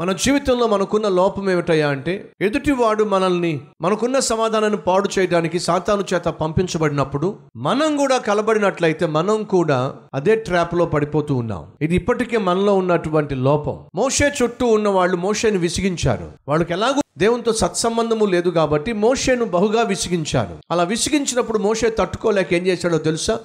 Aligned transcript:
మన 0.00 0.12
జీవితంలో 0.12 0.66
మనకున్న 0.66 1.08
లోపం 1.08 1.50
ఏమిటయ్యా 1.50 1.88
అంటే 1.88 2.32
ఎదుటివాడు 2.40 3.04
మనల్ని 3.04 3.60
మనకున్న 3.80 4.18
సమాధానాన్ని 4.18 4.78
పాడు 4.78 5.08
చేయడానికి 5.18 5.60
సాతాను 5.60 6.04
చేత 6.14 6.22
పంపించబడినప్పుడు 6.22 7.36
మనం 7.56 7.96
కూడా 7.96 8.18
కలబడినట్లయితే 8.18 9.06
మనం 9.06 9.42
కూడా 9.42 9.94
అదే 10.14 10.36
ట్రాప్లో 10.36 10.86
పడిపోతూ 10.86 11.34
ఉన్నాం. 11.34 11.66
ఇది 11.80 11.96
ఇప్పటికే 11.96 12.38
మనలో 12.38 12.74
ఉన్నటువంటి 12.74 13.34
లోపం. 13.34 13.78
మోషే 13.94 14.32
చుట్టూ 14.42 14.66
ఉన్న 14.66 14.88
వాళ్ళు 14.88 15.16
మోషేని 15.16 15.58
విసిగించారు. 15.58 16.32
వాళ్ళకి 16.48 16.72
ఎలాగో 16.72 17.00
దేవునితో 17.18 17.52
సత్సంబంధము 17.52 18.24
లేదు 18.24 18.50
కాబట్టి 18.50 18.92
మోషేను 18.92 19.44
బహుగా 19.44 19.82
విసిగించారు. 19.82 20.58
అలా 20.70 20.82
విసిగించినప్పుడు 20.82 21.58
మోషే 21.58 21.90
తట్టుకోలేక 21.90 22.54
ఏం 22.54 22.66
చేశాడో 22.66 22.98
తెలుసా? 22.98 23.40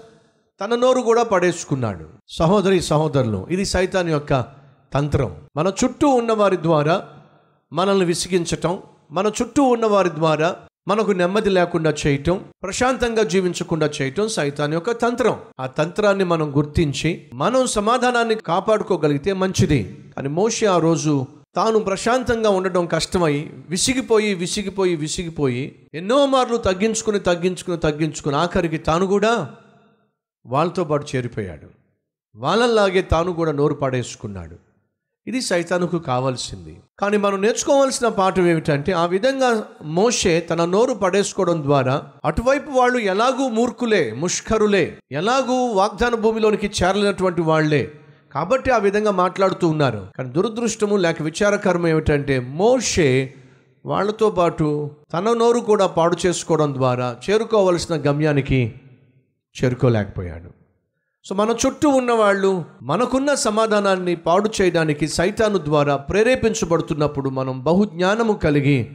తన 0.63 0.75
నోరు 0.75 1.01
కూడా 1.01 1.23
పడేసుకున్నాడు. 1.23 2.05
సహోదరి 2.29 2.81
సహోదరులు 2.81 3.47
ఇది 3.49 3.65
సైతాన్ 3.65 4.09
యొక్క 4.09 4.64
తంత్రం. 4.95 5.35
మన 5.57 5.71
చుట్టూ 5.83 6.07
ఉన్నవారి 6.07 6.57
ద్వారా 6.57 7.07
మనల్ని 7.73 8.05
విసిగించటం 8.05 8.79
మన 9.11 9.31
చుట్టూ 9.41 9.63
ఉన్నవారి 9.63 10.09
ద్వారా 10.09 10.55
మనకు 10.87 11.11
నెమ్మది 11.11 11.49
లేకుండా 11.49 11.93
చేయటం 12.07 12.45
ప్రశాంతంగా 12.63 13.23
జీవించకుండా 13.23 13.89
చేయటం 14.01 14.27
సైతాన్ 14.27 14.73
యొక్క 14.73 14.91
తంత్రం. 14.91 15.39
ఆ 15.59 15.67
తంత్రాన్ని 15.67 16.23
మనం 16.23 16.57
గుర్తించి 16.57 17.29
మనం 17.33 17.67
సమాధానాన్ని 17.67 18.35
కాపాడుకోగలిగితే 18.35 19.33
మంచిది. 19.33 20.05
కానీ 20.15 20.27
మోషి 20.27 20.65
ఆ 20.65 20.77
రోజు 20.77 21.25
తాను 21.55 21.79
ప్రశాంతంగా 21.79 22.49
ఉండడం 22.49 22.85
కష్టమై 22.85 23.51
విసిగిపోయి 23.69 24.33
విసిగిపోయి 24.33 24.95
విసిగిపోయి 24.95 25.75
ఎన్నో 25.93 26.25
మార్లు 26.25 26.57
తగ్గించుకుని 26.57 27.19
తగ్గించుకుని 27.19 27.77
తగ్గించుకుని 27.77 28.35
ఆఖరికి 28.35 28.77
తాను 28.77 29.05
కూడా 29.05 29.49
వాళ్ళతో 30.45 30.83
పాటు 30.83 31.05
చేరిపోయాడు. 31.15 31.67
వాళ్ళలాగే 32.35 33.01
తాను 33.01 33.33
కూడా 33.33 33.51
నోరు 33.51 33.73
పాడేసుకున్నాడు. 33.73 34.74
ఇది 35.27 35.41
సైతానుకు 35.41 35.97
కావాల్సింది. 35.97 36.73
కానీ 36.99 37.17
మనం 37.17 37.41
నేర్చుకోవాల్సిన 37.41 38.07
పాఠం 38.07 38.47
ఏమిటంటే 38.47 38.91
ఆ 38.91 39.05
విధంగా 39.05 39.63
మోషే 39.83 40.39
తన 40.39 40.65
నోరు 40.65 40.93
పడేసుకోవడం 40.93 41.63
ద్వారా 41.63 41.95
అటువైపు 42.25 42.71
వాళ్ళు 42.71 42.99
ఎలాగూ 43.13 43.47
మూర్ఖులే 43.49 44.13
ముష్కరులే 44.13 44.97
ఎలాగూ 45.11 45.57
వాగ్దాన 45.71 46.15
భూమిలోనికి 46.15 46.67
చేరలేనటువంటి 46.67 47.41
వాళ్ళే 47.41 47.91
కాబట్టి 48.31 48.71
ఆ 48.71 48.77
విధంగా 48.77 49.11
మాట్లాడుతూ 49.11 49.67
ఉన్నారు. 49.67 50.07
కానీ 50.17 50.29
దురదృష్టము 50.29 50.95
లేక 50.95 51.21
విచారకరం 51.21 51.87
ఏమిటంటే 51.87 52.39
మోషే 52.39 53.33
వాళ్ళతో 53.85 54.29
పాటు 54.29 54.91
తన 55.13 55.33
నోరు 55.33 55.59
కూడా 55.59 55.87
పాడు 55.87 56.15
చేసుకోవడం 56.25 56.73
ద్వారా 56.73 57.17
చేరుకోవలసిన 57.25 57.95
గమ్యానికి 57.95 58.75
చేరుకోలేకపోయాడు. 59.55 60.64
సో 61.25 61.35
మన 61.35 61.55
చుట్టూ 61.65 61.89
ఉన్నవాళ్ళు 61.89 62.65
మనకున్న 62.81 63.33
సమాధానాన్ని 63.33 64.15
పాడు 64.15 64.49
చేయడానికి 64.61 65.07
సైతాను 65.07 65.57
ద్వారా 65.57 65.97
ప్రేరేపించబడుతున్నప్పుడు 65.97 67.29
మనం 67.29 67.63
బహుజ్ఞానము 67.63 68.33
కలిగి 68.33 68.93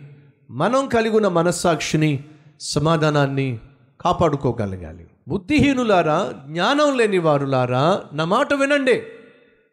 మనం 0.51 0.89
కలిగి 0.89 1.17
ఉన్న 1.17 1.29
మనస్సాక్షిని 1.29 2.25
సమాధానాన్ని 2.61 3.59
కాపాడుకోగలగాలి. 4.01 5.07
బుద్ధిహీనులారా 5.29 6.33
జ్ఞానం 6.47 6.99
లేని 6.99 7.19
వారులారా 7.19 8.05
నా 8.13 8.25
మాట 8.25 8.55
వినండి. 8.55 9.03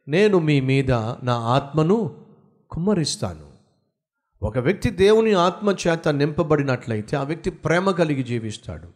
నేను 0.08 0.40
మీ 0.40 0.62
మీద 0.62 0.92
నా 0.92 1.34
ఆత్మను 1.34 2.16
కుమ్మరిస్తాను. 2.70 3.48
ఒక 4.42 4.58
వ్యక్తి 4.58 4.90
దేవుని 4.90 5.34
ఆత్మ 5.34 5.76
చేత 5.88 6.08
నింపబడినట్లయితే 6.08 7.18
ఆ 7.18 7.24
వ్యక్తి 7.24 7.50
ప్రేమ 7.50 7.92
కలిగి 7.92 8.24
జీవిస్తాడు. 8.24 8.88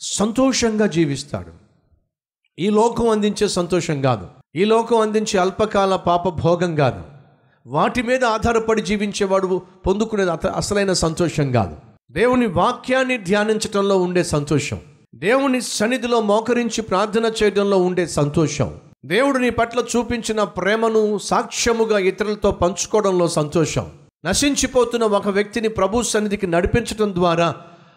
సంతోషంగా 0.00 0.86
జీవిస్తాడు. 0.86 1.65
ఈ 2.58 2.70
లోకం 2.70 3.08
అందించే 3.08 3.48
సంతోషం 3.48 4.02
కాదు. 4.02 4.26
ఈ 4.56 4.64
లోకం 4.64 5.00
అందించే 5.00 5.38
అల్పకాల 5.38 5.96
పాప 5.96 6.28
భోగం 6.28 6.74
కాదు. 6.74 7.02
వాటి 7.66 8.02
మీద 8.02 8.24
ఆధారపడి 8.24 8.82
జీవించేవాడు 8.82 9.62
పొందుకునేది 9.86 10.30
అత 10.30 10.46
అసలైన 10.46 10.92
సంతోషం 10.92 11.52
కాదు. 11.52 11.76
దేవుని 12.10 12.46
వాక్యాన్ని 12.46 13.18
ధ్యానించటంలో 13.18 13.98
ఉండే 13.98 14.24
సంతోషం. 14.24 14.78
దేవుని 15.14 15.60
సన్నిధిలో 15.60 16.20
మోకరించి 16.20 16.82
ప్రార్థన 16.82 17.32
చేయడంలో 17.42 17.78
ఉండే 17.78 18.06
సంతోషం. 18.06 18.74
దేవుడు 19.06 19.38
నీ 19.38 19.50
పట్ల 19.50 19.80
చూపించిన 19.96 20.42
ప్రేమను 20.42 21.18
సాక్ష్యముగా 21.18 21.98
ఇతరులతో 21.98 22.50
పంచుకోవడంలో 22.50 23.28
సంతోషం. 23.28 23.86
నశించిపోతున్న 24.26 25.04
ఒక 25.04 25.28
వ్యక్తిని 25.28 25.68
ప్రభు 25.68 26.02
సన్నిధికి 26.02 26.46
నడిపించడం 26.46 27.14
ద్వారా 27.14 27.54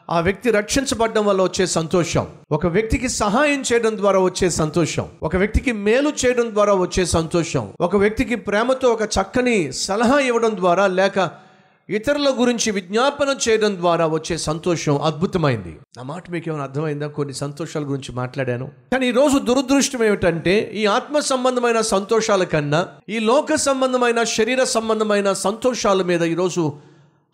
ఆ 0.09 0.19
వ్యక్తి 0.19 0.51
రక్షించబడడం 0.51 1.25
వల్ల 1.25 1.41
వచ్చే 1.41 1.65
సంతోషం. 1.65 2.27
ఒక 2.51 2.65
వ్యక్తికి 2.65 3.09
సహాయం 3.09 3.63
చేయడం 3.73 3.97
ద్వారా 3.97 4.19
వచ్చే 4.19 4.49
సంతోషం. 4.49 5.05
ఒక 5.23 5.35
వ్యక్తికి 5.35 5.71
మేలు 5.71 6.09
చేయడం 6.09 6.53
ద్వారా 6.53 6.73
వచ్చే 6.73 7.05
సంతోషం. 7.05 7.69
ఒక 7.81 7.95
వ్యక్తికి 7.95 8.35
ప్రేమతో 8.35 8.89
ఒక 8.89 9.01
చక్కని 9.01 9.73
సలహా 9.73 10.19
ఇవ్వడం 10.19 10.55
ద్వారా 10.55 10.87
లేక 10.87 11.49
ఇతరుల 11.89 12.33
గురించి 12.39 12.71
విజ్ఞాపన 12.71 13.35
చేయడం 13.49 13.75
ద్వారా 13.75 14.07
వచ్చే 14.07 14.37
సంతోషం 14.37 15.01
అద్భుతమైంది. 15.01 15.77
నా 15.97 16.03
మాట 16.03 16.29
మీకు 16.29 16.49
ఏమైనా 16.49 16.63
అర్థమైందా? 16.63 17.07
కొన్ని 17.07 17.33
సంతోషాల 17.33 17.83
గురించి 17.83 18.11
మాట్లాడాను. 18.11 18.71
కానీ 18.93 19.07
ఈ 19.07 19.11
రోజు 19.11 19.37
దురదృష్టం 19.37 20.03
ఏమిటంటే 20.03 20.71
ఈ 20.73 20.85
ఆత్మ 20.85 21.19
సంబంధమైన 21.19 21.81
సంతోషాల 21.81 22.43
కన్నా 22.43 22.87
ఈ 23.09 23.19
లోక 23.19 23.55
సంబంధమైన 23.55 24.23
శరీర 24.23 24.63
సంబంధమైన 24.63 25.33
సంతోషాల 25.33 26.01
మీద 26.01 26.23
ఈరోజు 26.23 26.73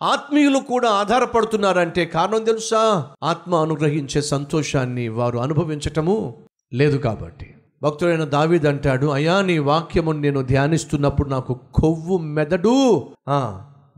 ఆత్మీయులు 0.02 0.58
కూడా 0.58 0.90
ఆధారపడుతున్నారంటే 0.90 2.04
కారణం 2.04 2.44
తెలుసా? 2.44 3.06
ఆత్మ 3.22 3.54
అనుగ్రహించే 3.54 4.20
సంతోషాన్ని 4.22 5.08
వారు 5.08 5.38
అనుభవించటము 5.38 6.34
లేదు 6.74 6.96
కాబట్టి. 6.96 7.54
భక్తుడైన 7.82 8.24
దావీద్ 8.24 8.66
అంటాడు 8.66 9.06
అయా 9.06 9.42
నీ 9.42 9.58
వాక్యము 9.58 10.12
నేను 10.12 10.42
ధ్యానిస్తున్నప్పుడు 10.42 11.28
నాకు 11.28 11.60
కొవ్వు 11.74 12.18
మెదడు 12.18 13.06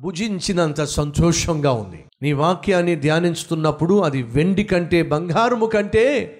భుజించినంత 0.01 0.85
సంతోషంగా 0.85 1.73
ఉంది. 1.73 2.05
నీ 2.23 2.33
వాక్యాన్ని 2.33 2.97
ధ్యానిస్తున్నప్పుడు 2.97 4.01
అది 4.01 4.23
వెండి 4.23 4.65
కంటే 4.65 5.03
బంగారము 5.03 5.67
కంటే 5.67 6.37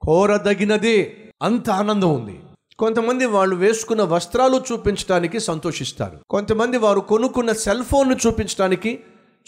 కోరదగినదే. 0.00 1.16
అంత 1.42 1.70
ఆనందం 1.70 2.14
ఉంది. 2.14 2.40
కొంతమంది 2.78 3.26
వాళ్ళు 3.26 3.56
వేసుకున్న 3.56 4.02
వస్త్రాలు 4.02 4.62
చూపించడానికి 4.72 5.40
సంతోషిస్తారు. 5.40 6.18
కొంతమంది 6.30 6.78
వారు 6.78 7.00
కొనుక్కున్న 7.00 7.52
సెల్ 7.52 7.84
ఫోన్ను 7.84 8.16
చూపించడానికి 8.26 9.00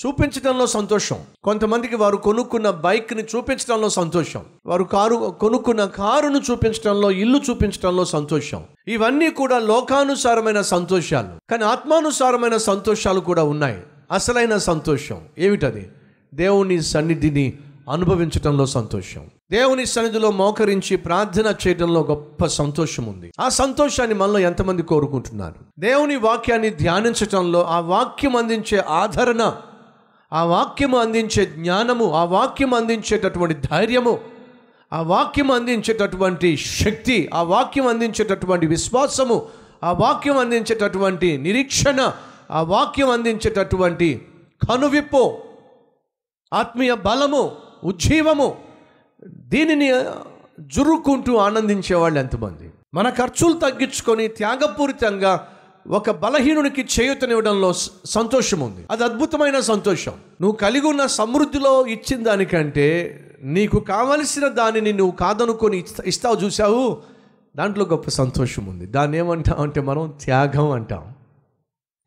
చూపించడంలో 0.06 0.66
సంతోషం. 0.66 1.18
కొంతమందికి 1.44 1.96
వారు 1.96 2.16
కొనుక్కున్న 2.16 2.70
బైక్ని 2.70 3.22
చూపించడంలో 3.22 3.88
సంతోషం. 3.88 4.44
వారు 4.66 4.84
కారు 4.84 5.36
కొనుక్కున్న 5.40 5.84
కారును 5.84 6.40
చూపించడంలో 6.50 7.10
ఇల్లు 7.10 7.40
చూపించడంలో 7.50 8.04
సంతోషం. 8.04 8.64
ఇవన్నీ 8.88 9.30
కూడా 9.30 9.58
లోకానుసారమైన 9.58 10.60
సంతోషాలు. 10.60 11.28
కానీ 11.50 11.64
ఆత్మానుసారమైన 11.64 12.56
సంతోషాలు 12.56 13.20
కూడా 13.20 13.42
ఉన్నాయి. 13.42 13.82
అసలైన 14.12 14.56
సంతోషం 14.56 15.20
ఏమిటది? 15.38 15.88
దేవుని 16.34 16.82
సన్నిధిని 16.82 17.52
అనుభవించటంలో 17.90 18.66
సంతోషం. 18.66 19.26
దేవుని 19.50 19.86
సన్నిధిలో 19.86 20.30
మోకరించి 20.30 20.96
ప్రార్థన 20.96 21.54
చేయడంలో 21.62 22.00
గొప్ప 22.00 22.46
సంతోషం 22.46 23.06
ఉంది 23.06 23.32
ఆ 23.40 23.48
సంతోషాన్ని 23.48 24.14
మనలో 24.14 24.38
ఎంతమంది 24.38 24.82
కోరుకుంటున్నారు? 24.82 25.54
దేవుని 25.78 26.16
వాక్యాన్ని 26.16 26.70
ధ్యానించటంలో 26.70 27.64
ఆ 27.64 27.80
వాక్యం 27.80 28.36
అందించే 28.36 28.78
ఆదరణ 28.78 29.56
ఆ 30.32 30.44
వాక్యం 30.44 30.94
అందించే 30.94 31.46
జ్ఞానము 31.46 32.12
ఆ 32.12 32.24
వాక్యం 32.24 32.74
అందించేటటువంటి 32.74 33.54
ధైర్యము 33.54 34.18
ఆ 34.92 35.02
వాక్యం 35.02 35.50
అందించేటటువంటి 35.50 36.56
శక్తి 36.56 37.30
ఆ 37.34 37.42
వాక్యం 37.42 37.86
అందించేటటువంటి 37.86 38.66
విశ్వాసము 38.66 39.48
ఆ 39.84 39.92
వాక్యం 39.92 40.38
అందించేటటువంటి 40.38 41.38
నిరీక్షణ 41.38 42.12
ఆ 42.50 42.62
వాక్యం 42.62 43.10
అందించేటటువంటి 43.10 44.26
కనువిప్పు 44.68 45.38
ఆత్మీయ 46.52 46.94
బలము 46.94 47.56
ఉజ్జీవము 47.84 48.65
దీనిని 49.46 49.88
జురుకుంటూ 50.74 51.36
ఆనందించే 51.36 51.94
వాళ్ళు 51.94 52.18
ఎంతమంది? 52.18 52.70
మన 52.94 53.10
ఖర్చులు 53.10 53.52
తగ్గించుకొని 53.52 54.28
త్యాగపూరితంగా 54.28 55.48
ఒక 55.86 56.10
బలహీనునికి 56.10 56.82
చేయుతనివ్వడంలో 57.00 57.72
సంతోషం 58.04 58.60
ఉంది 58.60 58.86
అది 58.90 59.04
అద్భుతమైన 59.04 59.60
సంతోషం. 59.60 60.12
నువ్వు 60.40 60.56
కలిగి 60.56 60.86
ఉన్న 60.86 61.06
సమృద్ధిలో 61.06 61.86
ఇచ్చిన 61.86 62.22
దానికంటే 62.22 62.86
నీకు 63.42 63.78
కావలసిన 63.78 64.48
దానిని 64.48 64.92
నువ్వు 64.92 65.16
కాదనుకొని 65.16 65.84
ఇస్తావు 66.06 66.36
చూసావు 66.44 67.02
దాంట్లో 67.56 67.84
గొప్ప 67.84 68.10
సంతోషం 68.10 68.66
ఉంది 68.66 68.86
దాన్ని 68.86 69.18
ఏమంటాం 69.18 69.60
అంటే 69.60 69.80
మనం 69.80 70.14
త్యాగం 70.24 70.70
అంటాం. 70.70 71.14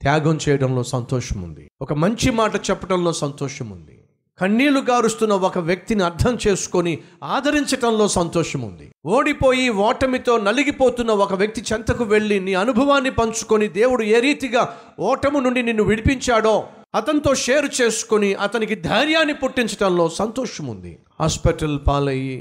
త్యాగం 0.02 0.40
చేయడంలో 0.48 0.84
సంతోషం 0.84 1.42
ఉంది 1.42 1.70
ఒక 1.82 1.94
మంచి 1.94 2.32
మాట 2.32 2.56
చెప్పడంలో 2.70 3.14
సంతోషం 3.14 3.70
ఉంది 3.70 3.96
కన్నీళ్ళు 4.40 4.82
గారుస్తున్న 4.90 5.34
ఒక 5.44 5.60
వ్యక్తిని 5.60 6.04
అర్థం 6.04 6.38
చేసుకొని 6.46 6.94
ఆదరించటంలో 7.30 8.08
సంతోషం 8.08 8.62
ఉంది 8.62 8.86
ఓడిపోయి 9.06 9.70
ఓటమితో 9.86 10.38
నలిగిపోతున్న 10.38 11.12
ఒక 11.22 11.34
వ్యక్తి 11.34 11.62
చెంతకు 11.62 12.04
వెళ్ళి 12.04 12.40
నీ 12.40 12.54
అనుభవాన్ని 12.54 13.10
పంచుకొని 13.12 13.68
దేవుడు 13.76 14.04
ఏ 14.10 14.20
రీతిగా 14.20 14.64
ఓటము 15.00 15.40
నుండి 15.40 15.64
నిన్ను 15.64 15.84
విడిపించాడో 15.84 16.56
అతనితో 16.96 17.36
షేర్ 17.36 17.68
చేసుకొని 17.82 18.34
అతనికి 18.34 18.76
ధైర్యాన్ని 18.84 19.34
పుట్టించడంలో 19.34 20.10
సంతోషం 20.10 20.68
ఉంది 20.68 20.94
హాస్పిటల్ 21.20 21.80
పాలయ్యి 21.88 22.40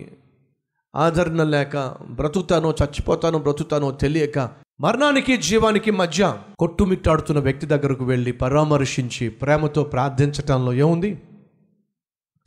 ఆదరణ 0.94 1.42
లేక 1.46 1.76
బ్రతుకుతానో 2.10 2.74
చచ్చిపోతానో 2.82 3.38
బ్రతుకుతానో 3.38 3.90
తెలియక 4.02 4.38
మరణానికి 4.80 5.36
జీవానికి 5.38 5.90
మధ్య 5.92 6.22
కొట్టుమిట్టాడుతున్న 6.58 7.40
వ్యక్తి 7.40 7.66
దగ్గరకు 7.66 8.04
వెళ్ళి 8.04 8.32
పరామర్శించి 8.32 9.28
ప్రేమతో 9.28 9.82
ప్రార్థించటంలో 9.84 10.72
ఏముంది? 10.74 11.10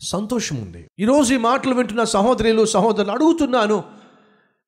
సంతోషం 0.02 0.56
ఉంది 0.56 0.88
ఈరోజు 1.00 1.34
ఈ 1.34 1.38
మాటలు 1.38 1.74
వింటున్న 1.74 2.04
సహోదరులు 2.04 2.66
సహోదరులు 2.66 3.12
అడుగుతున్నాను 3.12 3.84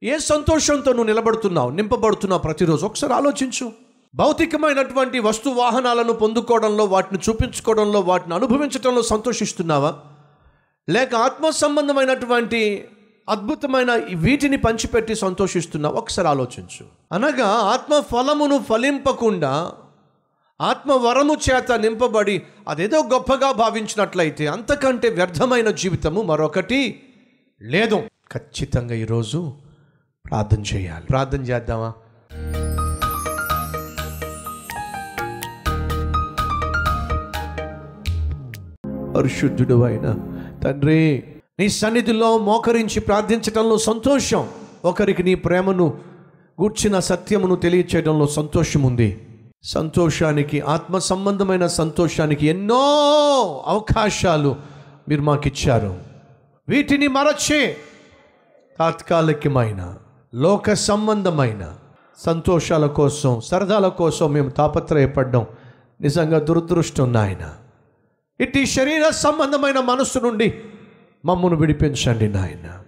ఏ 0.04 0.18
సంతోషంతో 0.18 0.92
నువ్వు 0.92 1.08
నిలబడుతున్నావు 1.08 1.70
నింపబడుతున్నావు 1.70 2.42
ప్రతిరోజు? 2.42 2.86
ఒకసారి 2.86 3.14
ఆలోచించు. 3.14 3.72
భౌతికమైనటువంటి 4.16 5.20
వస్తు 5.20 5.50
వాహనాలను 5.50 6.14
పొందుకోవడంలో 6.14 6.86
వాటిని 6.86 7.20
చూపించుకోవడంలో 7.30 8.00
వాటిని 8.00 8.36
అనుభవించడంలో 8.36 9.02
సంతోషిస్తున్నావా? 9.02 9.96
లేక 10.90 11.16
ఆత్మ 11.16 11.50
సంబంధమైనటువంటి 11.50 12.88
అద్భుతమైన 13.30 14.02
వీటిని 14.16 14.58
పంచిపెట్టి 14.58 15.16
సంతోషిస్తున్నావు? 15.16 15.96
ఒకసారి 15.96 16.28
ఆలోచించు. 16.28 16.86
అనగా 17.12 17.48
ఆత్మ 17.48 18.00
ఫలమును 18.00 18.64
ఫలింపకుండా 18.70 19.72
ఆత్మ 20.64 20.92
వరము 20.92 21.34
చేత 21.34 21.72
నింపబడి 21.72 22.42
అదేదో 22.68 23.04
గొప్పగా 23.04 23.52
భావించినట్లయితే 23.52 24.48
అంతకంటే 24.48 25.10
వ్యర్థమైన 25.10 25.70
జీవితము 25.70 26.22
మరొకటి 26.22 27.04
లేదు. 27.62 28.04
ఖచ్చితంగా 28.32 28.96
ఈరోజు 28.96 29.54
ప్రార్థన 30.26 30.62
చేయాలి. 30.62 31.06
ప్రార్థన 31.06 31.42
చేద్దామా? 31.42 31.94
పరిశుద్ధుడు 39.16 39.84
అయిన 39.84 40.18
తండ్రి 40.64 41.24
నీ 41.60 41.70
సన్నిధిలో 41.70 42.38
మోకరించి 42.38 43.00
ప్రార్థించడంలో 43.00 43.78
సంతోషం. 43.78 44.50
ఒకరికి 44.86 45.24
నీ 45.24 45.36
ప్రేమను 45.36 45.98
గూర్చిన 46.62 47.00
సత్యమును 47.00 47.56
తెలియచేయడంలో 47.56 48.28
సంతోషం 48.28 48.84
ఉంది 48.84 49.28
సంతోషానికి 49.64 50.62
ఆత్మ 50.62 50.98
సంబంధమైన 50.98 51.68
సంతోషానికి 51.68 52.48
ఎన్నో 52.48 52.76
అవకాశాలు 53.68 54.56
మీరు 55.10 55.22
మాకు 55.22 55.48
ఇచ్చారు 55.48 56.02
వీటిని 56.70 57.08
మరచి 57.08 57.76
తాత్కాలికమైన 58.80 59.96
లోక 60.36 60.74
సంబంధమైన 60.74 61.76
సంతోషాల 62.18 62.86
కోసం 62.86 63.42
సరదాల 63.42 63.88
కోసం 63.88 64.32
మేము 64.32 64.50
తాపత్రయపడడం. 64.50 65.48
నిజంగా 66.02 66.40
దురదృష్టం 66.40 67.14
నాయన. 67.14 67.56
ఇట్టి 68.40 68.66
శరీర 68.66 69.10
సంబంధమైన 69.10 69.80
మనస్సు 69.80 70.20
నుండి 70.20 70.54
మమ్మను 71.26 71.56
విడిపించండి 71.56 72.28
నాయన. 72.30 72.80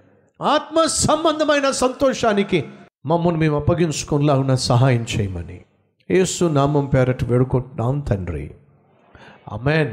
ఆత్మ 0.44 0.86
సంబంధమైన 0.86 1.72
సంతోషానికి 1.72 2.66
మమ్మల్ని 3.06 3.40
మేము 3.40 3.56
అప్పగించుకునేలాగున 3.58 4.56
సహాయం 4.56 5.06
చేయమని. 5.18 5.66
యేసు 6.12 6.46
నామం 6.46 6.86
పేరట 6.86 7.24
వేడుకుంటున్నాం 7.24 8.00
తండ్రి. 8.00 8.52
అమెన్ 9.52 9.84